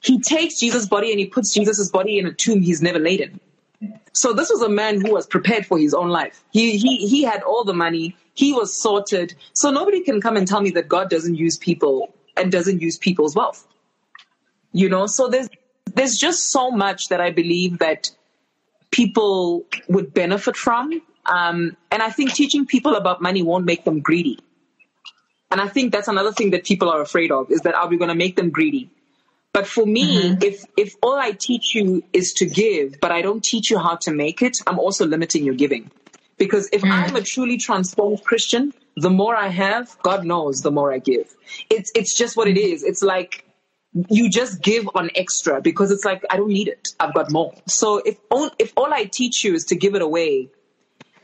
[0.00, 3.20] he takes Jesus' body and he puts Jesus' body in a tomb he's never laid
[3.20, 3.40] in.
[4.14, 6.44] So this was a man who was prepared for his own life.
[6.52, 8.16] He he he had all the money.
[8.34, 9.34] He was sorted.
[9.52, 12.96] So nobody can come and tell me that God doesn't use people and doesn't use
[12.96, 13.66] people's wealth.
[14.72, 15.48] You know, so there's
[15.94, 18.10] there's just so much that I believe that
[18.90, 21.02] people would benefit from.
[21.26, 24.38] Um, and I think teaching people about money won't make them greedy.
[25.50, 27.96] And I think that's another thing that people are afraid of is that are we
[27.96, 28.90] going to make them greedy?
[29.54, 30.42] But for me, mm-hmm.
[30.42, 33.94] if if all I teach you is to give, but I don't teach you how
[34.02, 35.90] to make it, I'm also limiting your giving.
[36.36, 36.90] Because if mm.
[36.90, 41.32] I'm a truly transformed Christian, the more I have, God knows, the more I give.
[41.70, 42.82] It's it's just what it is.
[42.82, 43.44] It's like
[44.10, 46.88] you just give on extra because it's like I don't need it.
[46.98, 47.54] I've got more.
[47.68, 50.48] So if all, if all I teach you is to give it away,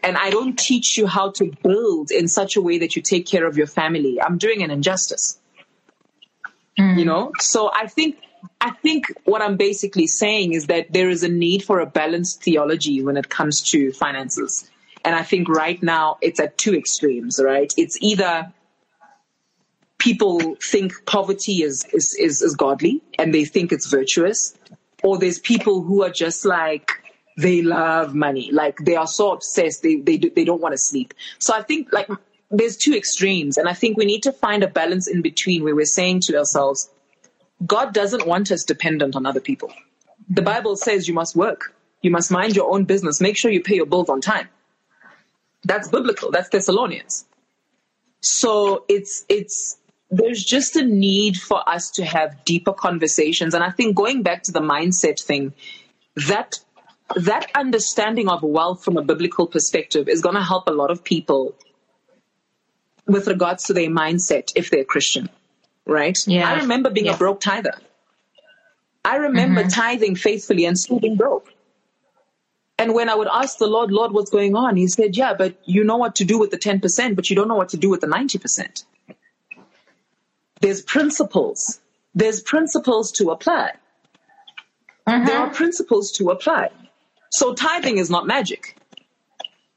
[0.04, 3.26] and I don't teach you how to build in such a way that you take
[3.26, 5.39] care of your family, I'm doing an injustice.
[6.78, 6.98] Mm.
[6.98, 7.32] You know?
[7.38, 8.18] So I think
[8.60, 12.42] I think what I'm basically saying is that there is a need for a balanced
[12.42, 14.70] theology when it comes to finances.
[15.04, 17.72] And I think right now it's at two extremes, right?
[17.76, 18.52] It's either
[19.98, 24.54] people think poverty is, is, is, is godly and they think it's virtuous,
[25.02, 26.90] or there's people who are just like,
[27.38, 28.50] they love money.
[28.52, 31.14] Like they are so obsessed, they, they, they don't want to sleep.
[31.38, 32.08] So I think like
[32.50, 33.56] there's two extremes.
[33.56, 36.36] And I think we need to find a balance in between where we're saying to
[36.36, 36.90] ourselves,
[37.64, 39.72] God doesn't want us dependent on other people.
[40.28, 41.74] The Bible says you must work.
[42.02, 43.20] You must mind your own business.
[43.20, 44.48] Make sure you pay your bills on time.
[45.64, 46.30] That's biblical.
[46.30, 47.26] That's Thessalonians.
[48.22, 49.78] So it's, it's,
[50.10, 53.54] there's just a need for us to have deeper conversations.
[53.54, 55.52] And I think going back to the mindset thing,
[56.28, 56.58] that,
[57.16, 61.04] that understanding of wealth from a biblical perspective is going to help a lot of
[61.04, 61.54] people
[63.12, 65.28] with regards to their mindset if they're Christian,
[65.86, 66.18] right?
[66.26, 66.50] Yeah.
[66.50, 67.74] I remember being a broke tither.
[69.04, 69.70] I remember mm-hmm.
[69.70, 71.52] tithing faithfully and still being broke.
[72.78, 74.76] And when I would ask the Lord, Lord, what's going on?
[74.76, 77.48] He said, Yeah, but you know what to do with the 10%, but you don't
[77.48, 78.84] know what to do with the 90%.
[80.60, 81.80] There's principles.
[82.14, 83.72] There's principles to apply.
[85.06, 85.26] Mm-hmm.
[85.26, 86.70] There are principles to apply.
[87.30, 88.76] So tithing is not magic.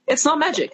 [0.08, 0.74] It's not magic.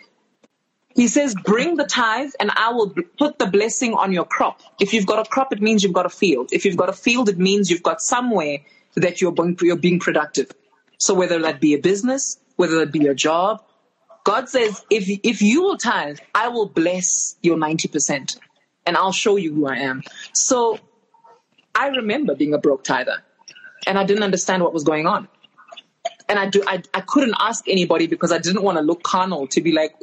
[1.00, 4.60] He says, bring the tithe and I will put the blessing on your crop.
[4.82, 6.50] If you've got a crop, it means you've got a field.
[6.52, 8.58] If you've got a field, it means you've got somewhere
[8.96, 10.52] that you're being, you're being productive.
[10.98, 13.64] So whether that be a business, whether that be a job,
[14.26, 18.38] God says, if, if you will tithe, I will bless your 90%
[18.86, 20.04] and I'll show you who I am.
[20.34, 20.80] So
[21.74, 23.24] I remember being a broke tither
[23.88, 25.30] and I didn't understand what was going on.
[26.28, 29.48] And I do, I, I couldn't ask anybody because I didn't want to look carnal
[29.48, 29.96] to be like,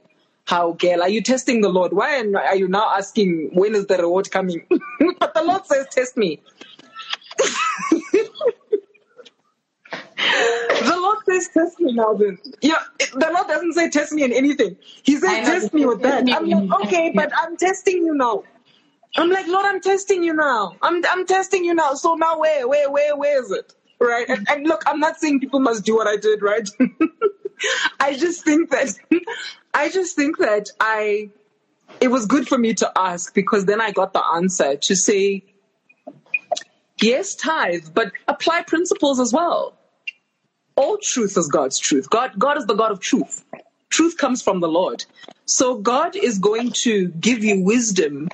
[0.47, 1.93] how, girl, are you testing the Lord?
[1.93, 4.65] Why are you now asking when is the reward coming?
[5.19, 6.41] but the Lord says, test me.
[7.41, 8.31] the
[10.97, 12.39] Lord says, test me now then.
[12.61, 14.77] Yeah, the Lord doesn't say test me in anything.
[15.03, 16.25] He says, test me with that.
[16.31, 18.45] I'm like, okay, but I'm testing you now.
[19.17, 20.77] I'm like, Lord, I'm testing you now.
[20.81, 21.95] I'm, I'm testing you now.
[21.95, 23.75] So now where, where, where, where is it?
[23.99, 24.29] Right?
[24.29, 26.69] And, and look, I'm not saying people must do what I did, right?
[28.01, 28.95] I just think that
[29.75, 31.29] I just think that I,
[32.01, 35.45] it was good for me to ask because then I got the answer to say,
[37.03, 39.75] yes, tithe, but apply principles as well.
[40.77, 42.09] All truth is God's truth.
[42.09, 43.45] God, God is the God of truth.
[43.91, 45.05] Truth comes from the Lord.
[45.45, 48.31] So God is going to give you wisdom.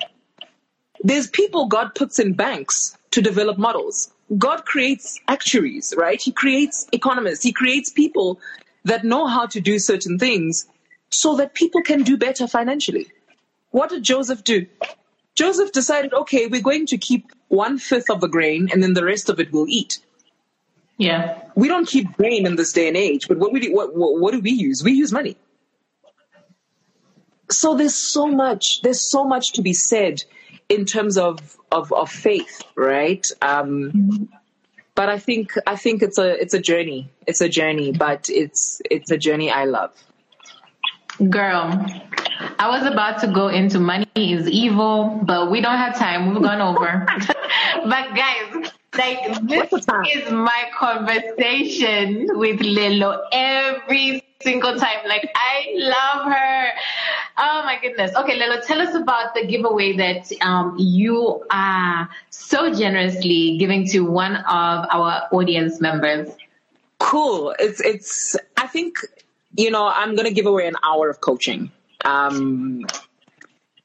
[1.01, 4.13] There's people God puts in banks to develop models.
[4.37, 6.21] God creates actuaries, right?
[6.21, 7.43] He creates economists.
[7.43, 8.39] He creates people
[8.85, 10.65] that know how to do certain things
[11.09, 13.07] so that people can do better financially.
[13.71, 14.67] What did Joseph do?
[15.35, 19.05] Joseph decided, okay, we're going to keep one fifth of the grain and then the
[19.05, 19.99] rest of it we'll eat.
[20.97, 21.41] Yeah.
[21.55, 24.31] We don't keep grain in this day and age, but what, we, what, what, what
[24.31, 24.83] do we use?
[24.83, 25.37] We use money.
[27.49, 30.23] So there's so much, there's so much to be said
[30.69, 33.25] in terms of, of, of faith, right?
[33.41, 34.23] Um, mm-hmm.
[34.95, 37.09] But I think, I think it's a, it's a journey.
[37.25, 39.91] It's a journey, but it's, it's a journey I love.
[41.29, 41.85] Girl,
[42.59, 46.33] I was about to go into money is evil, but we don't have time.
[46.33, 47.05] We've gone over.
[47.85, 49.73] but guys, Like this
[50.13, 54.99] is my conversation with Lelo every single time.
[55.07, 56.67] Like I love her.
[57.37, 58.15] Oh my goodness.
[58.15, 64.01] Okay, Lelo, tell us about the giveaway that um, you are so generously giving to
[64.01, 66.29] one of our audience members.
[66.99, 67.55] Cool.
[67.59, 68.35] It's it's.
[68.57, 68.97] I think
[69.55, 71.71] you know I'm going to give away an hour of coaching.
[72.05, 72.85] Um,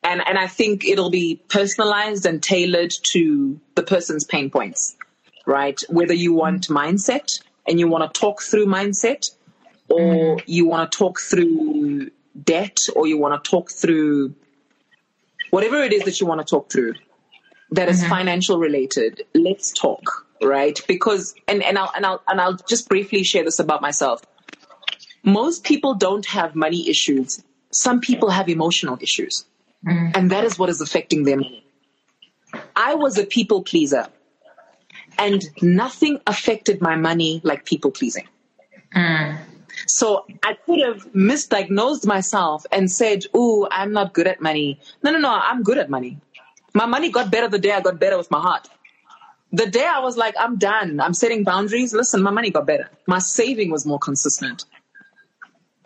[0.03, 4.97] and and I think it'll be personalized and tailored to the person's pain points,
[5.47, 5.81] right?
[5.89, 9.31] Whether you want mindset and you want to talk through mindset,
[9.89, 10.43] or mm.
[10.47, 12.11] you want to talk through
[12.43, 14.35] debt, or you want to talk through
[15.51, 16.95] whatever it is that you want to talk through
[17.71, 18.11] that is mm-hmm.
[18.11, 19.25] financial related.
[19.35, 20.81] Let's talk, right?
[20.89, 24.23] Because and and I'll and I'll and I'll just briefly share this about myself.
[25.23, 27.43] Most people don't have money issues.
[27.71, 29.45] Some people have emotional issues.
[29.87, 30.17] Mm.
[30.17, 31.45] And that is what is affecting them.
[32.75, 34.07] I was a people pleaser,
[35.19, 38.27] and nothing affected my money like people pleasing.
[38.95, 39.39] Mm.
[39.87, 44.81] So I could have misdiagnosed myself and said, Oh, I'm not good at money.
[45.03, 46.19] No, no, no, I'm good at money.
[46.75, 48.69] My money got better the day I got better with my heart.
[49.53, 52.91] The day I was like, I'm done, I'm setting boundaries, listen, my money got better.
[53.07, 54.67] My saving was more consistent,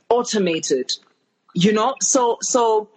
[0.08, 0.90] automated,
[1.54, 1.94] you know?
[2.00, 2.90] So, so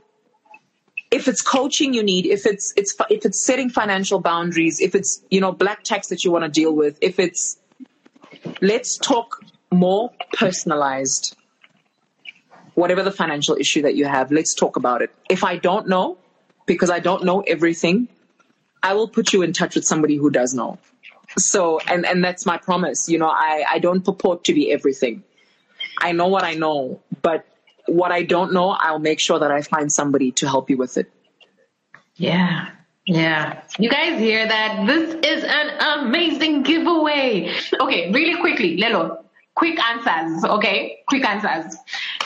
[1.12, 5.22] if it's coaching you need, if it's it's if it's setting financial boundaries, if it's
[5.30, 7.58] you know black tax that you want to deal with, if it's
[8.62, 9.45] let's talk
[9.76, 11.36] more personalized.
[12.74, 15.14] Whatever the financial issue that you have, let's talk about it.
[15.30, 16.18] If I don't know,
[16.66, 18.10] because I don't know everything,
[18.84, 20.78] I will put you in touch with somebody who does know.
[21.38, 23.10] So, and, and that's my promise.
[23.10, 25.24] You know, I, I don't purport to be everything.
[26.00, 27.46] I know what I know, but
[27.88, 30.98] what I don't know, I'll make sure that I find somebody to help you with
[30.98, 31.12] it.
[32.16, 32.70] Yeah.
[33.06, 33.62] Yeah.
[33.78, 34.88] You guys hear that?
[34.88, 37.54] This is an amazing giveaway.
[37.80, 39.25] Okay, really quickly, Lelo,
[39.56, 40.44] quick answers.
[40.44, 41.76] Okay, quick answers.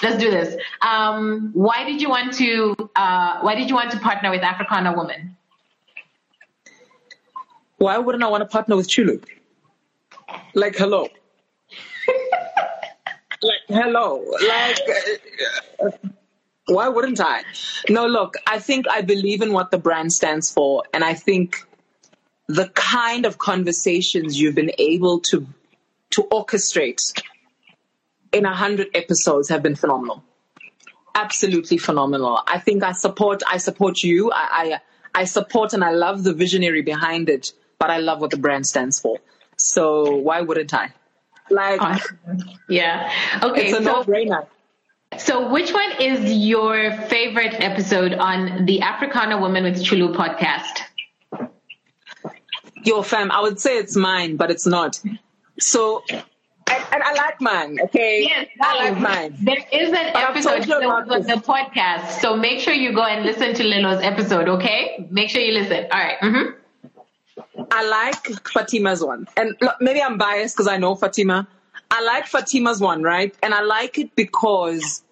[0.04, 0.56] Let's do this.
[0.82, 2.76] Um, why did you want to?
[2.96, 5.38] Uh, why did you want to partner with Africana Woman?
[7.78, 9.24] Why wouldn't I want to partner with Chulu?
[10.54, 11.08] Like, hello.
[13.42, 14.78] like hello like
[15.82, 15.90] uh,
[16.66, 17.42] why wouldn't i
[17.90, 21.66] no look i think i believe in what the brand stands for and i think
[22.48, 25.48] the kind of conversations you've been able to
[26.12, 27.02] to orchestrate
[28.32, 30.24] in a hundred episodes have been phenomenal
[31.16, 34.80] absolutely phenomenal i think i support i support you I,
[35.16, 38.38] I i support and i love the visionary behind it but i love what the
[38.38, 39.18] brand stands for
[39.58, 40.94] so why wouldn't i
[41.50, 42.02] like,
[42.70, 43.12] yeah.
[43.44, 43.70] Okay.
[43.70, 44.48] It's a so, no-brainer.
[45.18, 51.50] So, which one is your favorite episode on the Africana Woman with Chulu podcast?
[52.84, 55.02] Your fam, I would say it's mine, but it's not.
[55.60, 56.24] So, and,
[56.68, 58.24] and I like mine, okay?
[58.24, 59.38] Yes, I like mine.
[59.42, 63.54] There is an but episode on the podcast, so make sure you go and listen
[63.56, 65.08] to Lelo's episode, okay?
[65.10, 65.88] Make sure you listen.
[65.92, 66.20] All right.
[66.22, 67.66] mm-hmm.
[67.72, 69.28] I like Fatima's one.
[69.38, 71.48] And look, maybe I'm biased because I know Fatima.
[71.92, 73.36] I like Fatima's one, right?
[73.42, 75.04] And I like it because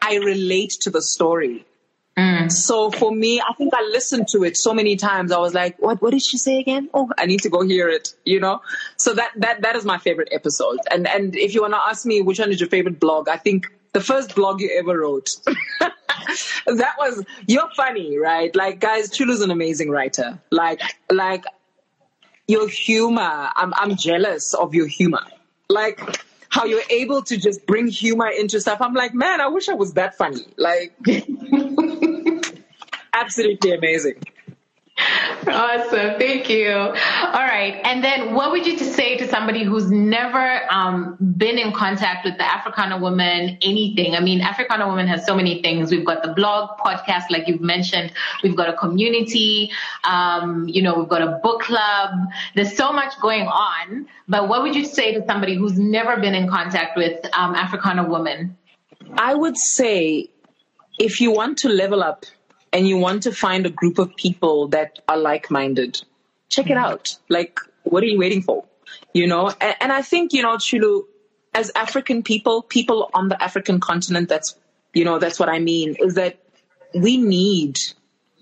[0.00, 1.64] I relate to the story.
[2.16, 2.52] Mm.
[2.52, 5.32] So for me, I think I listened to it so many times.
[5.32, 6.02] I was like, "What?
[6.02, 6.90] What did she say again?
[6.92, 8.60] Oh, I need to go hear it." You know.
[8.96, 10.78] So that that that is my favorite episode.
[10.90, 13.38] And and if you want to ask me which one is your favorite blog, I
[13.38, 15.30] think the first blog you ever wrote.
[16.66, 18.54] that was you're funny, right?
[18.54, 20.38] Like guys, Chulu's an amazing writer.
[20.50, 21.44] Like like
[22.46, 23.50] your humor.
[23.56, 25.24] I'm I'm jealous of your humor.
[25.70, 26.00] Like
[26.50, 28.82] how you're able to just bring humor into stuff.
[28.82, 30.46] I'm like, man, I wish I was that funny.
[30.58, 30.92] Like
[33.22, 34.22] absolutely amazing.
[35.46, 36.18] Awesome.
[36.18, 36.70] Thank you.
[36.70, 36.92] All
[37.32, 37.80] right.
[37.84, 42.36] And then what would you say to somebody who's never um, been in contact with
[42.36, 44.14] the Africana woman, anything?
[44.14, 45.90] I mean, Africana woman has so many things.
[45.90, 48.12] We've got the blog, podcast, like you've mentioned.
[48.42, 49.70] We've got a community.
[50.04, 52.10] Um, you know, we've got a book club.
[52.54, 54.06] There's so much going on.
[54.28, 58.04] But what would you say to somebody who's never been in contact with um, Africana
[58.04, 58.56] woman?
[59.14, 60.28] I would say
[60.98, 62.26] if you want to level up
[62.72, 66.02] and you want to find a group of people that are like-minded,
[66.48, 66.78] check it hmm.
[66.78, 67.16] out.
[67.28, 68.64] Like, what are you waiting for?
[69.12, 71.04] You know, and, and I think, you know, Chulu,
[71.54, 74.56] as African people, people on the African continent, that's,
[74.94, 76.38] you know, that's what I mean, is that
[76.94, 77.78] we need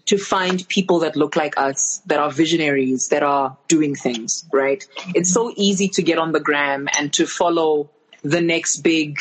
[0.06, 4.84] to find people that look like us, that are visionaries, that are doing things, right?
[5.14, 5.34] It's hmm.
[5.34, 7.90] so easy to get on the gram and to follow
[8.22, 9.18] the next big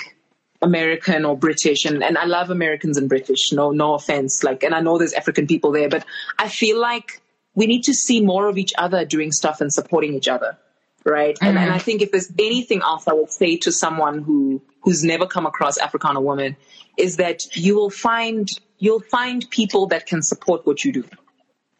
[0.62, 3.52] American or British, and, and I love Americans and British.
[3.54, 4.44] No, no offense.
[4.44, 6.06] Like, and I know there's African people there, but
[6.38, 7.22] I feel like
[7.56, 10.58] we need to see more of each other doing stuff and supporting each other.
[11.06, 11.36] Right.
[11.36, 11.46] Mm-hmm.
[11.46, 15.04] And, and I think if there's anything else I would say to someone who, who's
[15.04, 16.58] never come across Africana woman
[16.98, 21.06] is that you will find, you'll find people that can support what you do.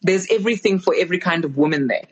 [0.02, 2.06] There's everything for every kind of woman there.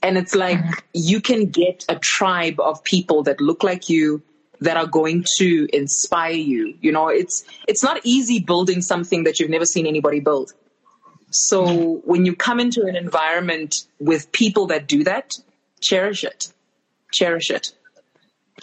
[0.00, 0.78] And it's like mm-hmm.
[0.92, 4.22] you can get a tribe of people that look like you,
[4.60, 6.74] that are going to inspire you.
[6.80, 10.52] You know, it's it's not easy building something that you've never seen anybody build.
[11.30, 15.38] So when you come into an environment with people that do that,
[15.80, 16.52] cherish it.
[17.12, 17.72] Cherish it.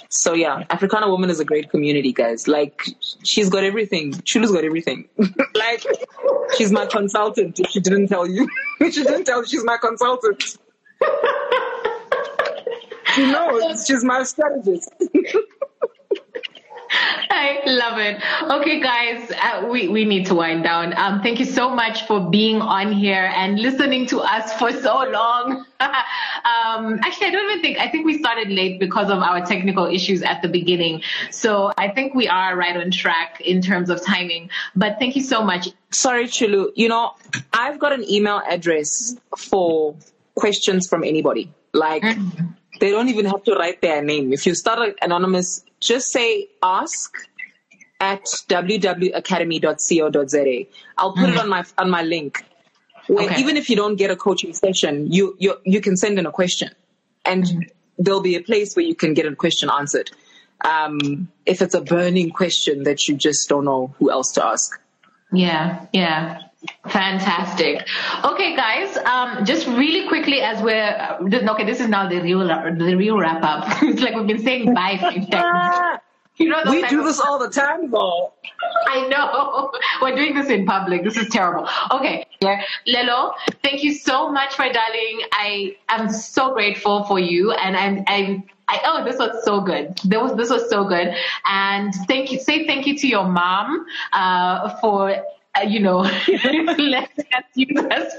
[0.10, 2.48] So yeah, Africana woman is a great community, guys.
[2.48, 2.82] Like
[3.24, 4.14] she's got everything.
[4.24, 5.08] Chulu's got everything.
[5.56, 5.86] like
[6.58, 7.60] she's my consultant.
[7.60, 8.48] If she didn't tell you,
[8.80, 10.42] she didn't tell she's my consultant.
[13.14, 14.92] she knows she's my strategist.
[17.46, 18.22] I love it.
[18.50, 20.94] Okay, guys, uh, we, we need to wind down.
[20.98, 25.04] Um, thank you so much for being on here and listening to us for so
[25.04, 25.66] long.
[25.80, 29.86] um, actually, I don't even think, I think we started late because of our technical
[29.86, 31.02] issues at the beginning.
[31.32, 34.50] So I think we are right on track in terms of timing.
[34.76, 35.70] But thank you so much.
[35.92, 36.72] Sorry, Chulu.
[36.76, 37.12] You know,
[37.54, 39.96] I've got an email address for
[40.36, 41.54] questions from anybody.
[41.74, 42.48] Like, mm-hmm.
[42.80, 44.34] they don't even have to write their name.
[44.34, 47.16] If you start anonymous, just say ask
[48.06, 50.66] at www.academy.co.za.
[50.98, 51.34] I'll put mm-hmm.
[51.34, 52.46] it on my on my link.
[53.08, 53.42] Where okay.
[53.42, 56.32] even if you don't get a coaching session, you you you can send in a
[56.32, 56.70] question,
[57.24, 57.60] and mm-hmm.
[57.98, 60.12] there'll be a place where you can get a question answered.
[60.64, 64.80] Um, if it's a burning question that you just don't know who else to ask.
[65.32, 66.42] Yeah, yeah.
[66.88, 67.88] Fantastic.
[68.24, 68.98] Okay, guys.
[68.98, 71.20] Um, just really quickly, as we're uh,
[71.54, 73.66] okay, this is now the real the real wrap up.
[73.84, 76.00] it's like we've been saying bye five times.
[76.38, 78.34] You know, we do this all the time, though.
[78.88, 79.72] I know.
[80.02, 81.04] We're doing this in public.
[81.04, 81.68] This is terrible.
[81.92, 82.62] Okay, yeah.
[82.88, 83.34] Lelo,
[83.64, 85.22] thank you so much my darling.
[85.32, 89.98] I am so grateful for you, and I'm, I'm I, oh, this was so good.
[90.04, 91.14] This was, this was so good.
[91.46, 95.16] And thank you, say thank you to your mom, uh, for
[95.56, 96.00] uh, you know,
[96.78, 98.14] letting us use as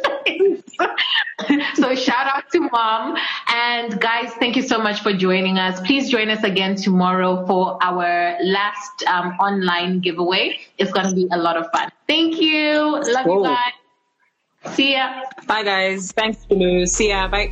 [1.75, 3.17] so shout out to mom.
[3.49, 5.81] And guys, thank you so much for joining us.
[5.81, 10.59] Please join us again tomorrow for our last um, online giveaway.
[10.79, 11.91] It's going to be a lot of fun.
[12.07, 13.01] Thank you.
[13.13, 13.39] Love Whoa.
[13.39, 14.75] you guys.
[14.75, 15.23] See ya.
[15.47, 16.13] Bye guys.
[16.13, 16.87] Thanks, Blue.
[16.87, 17.29] See ya.
[17.29, 17.49] Bye.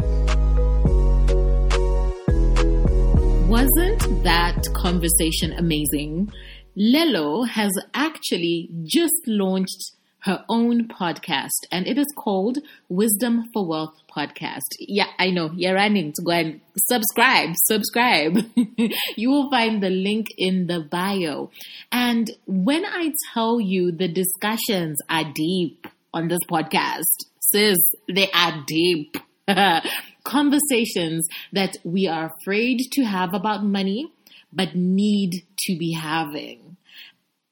[3.48, 6.32] Wasn't that conversation amazing?
[6.76, 9.92] Lelo has actually just launched
[10.24, 12.58] her own podcast and it is called
[12.88, 14.70] Wisdom for Wealth Podcast.
[14.80, 18.38] Yeah, I know you're running to go and subscribe, subscribe.
[19.16, 21.50] you will find the link in the bio.
[21.92, 28.64] And when I tell you the discussions are deep on this podcast, sis, they are
[28.66, 29.16] deep.
[30.24, 34.10] Conversations that we are afraid to have about money,
[34.52, 36.63] but need to be having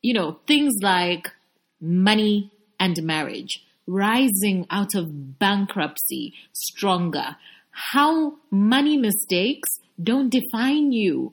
[0.03, 1.31] you know, things like
[1.81, 7.37] money and marriage, rising out of bankruptcy stronger,
[7.71, 9.69] how money mistakes
[10.03, 11.33] don't define you.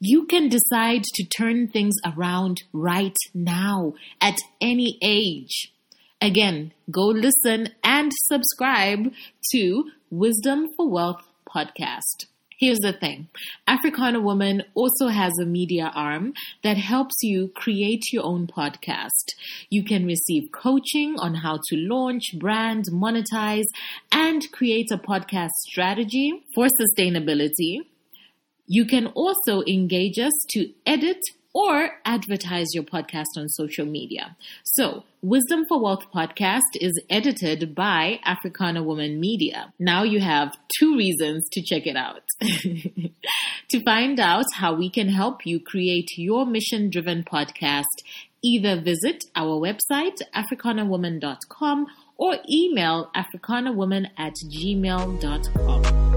[0.00, 5.72] You can decide to turn things around right now at any age.
[6.20, 9.12] Again, go listen and subscribe
[9.52, 12.26] to Wisdom for Wealth podcast.
[12.58, 13.28] Here's the thing
[13.68, 16.32] Africana Woman also has a media arm
[16.64, 19.36] that helps you create your own podcast.
[19.70, 23.66] You can receive coaching on how to launch, brand, monetize,
[24.10, 27.82] and create a podcast strategy for sustainability.
[28.66, 31.20] You can also engage us to edit
[31.58, 34.36] or advertise your podcast on social media.
[34.62, 39.72] So, Wisdom for Wealth podcast is edited by Africana Woman Media.
[39.76, 42.22] Now you have two reasons to check it out.
[43.70, 48.04] to find out how we can help you create your mission driven podcast,
[48.40, 51.86] either visit our website, africanawoman.com,
[52.16, 56.07] or email africanawoman at gmail.com.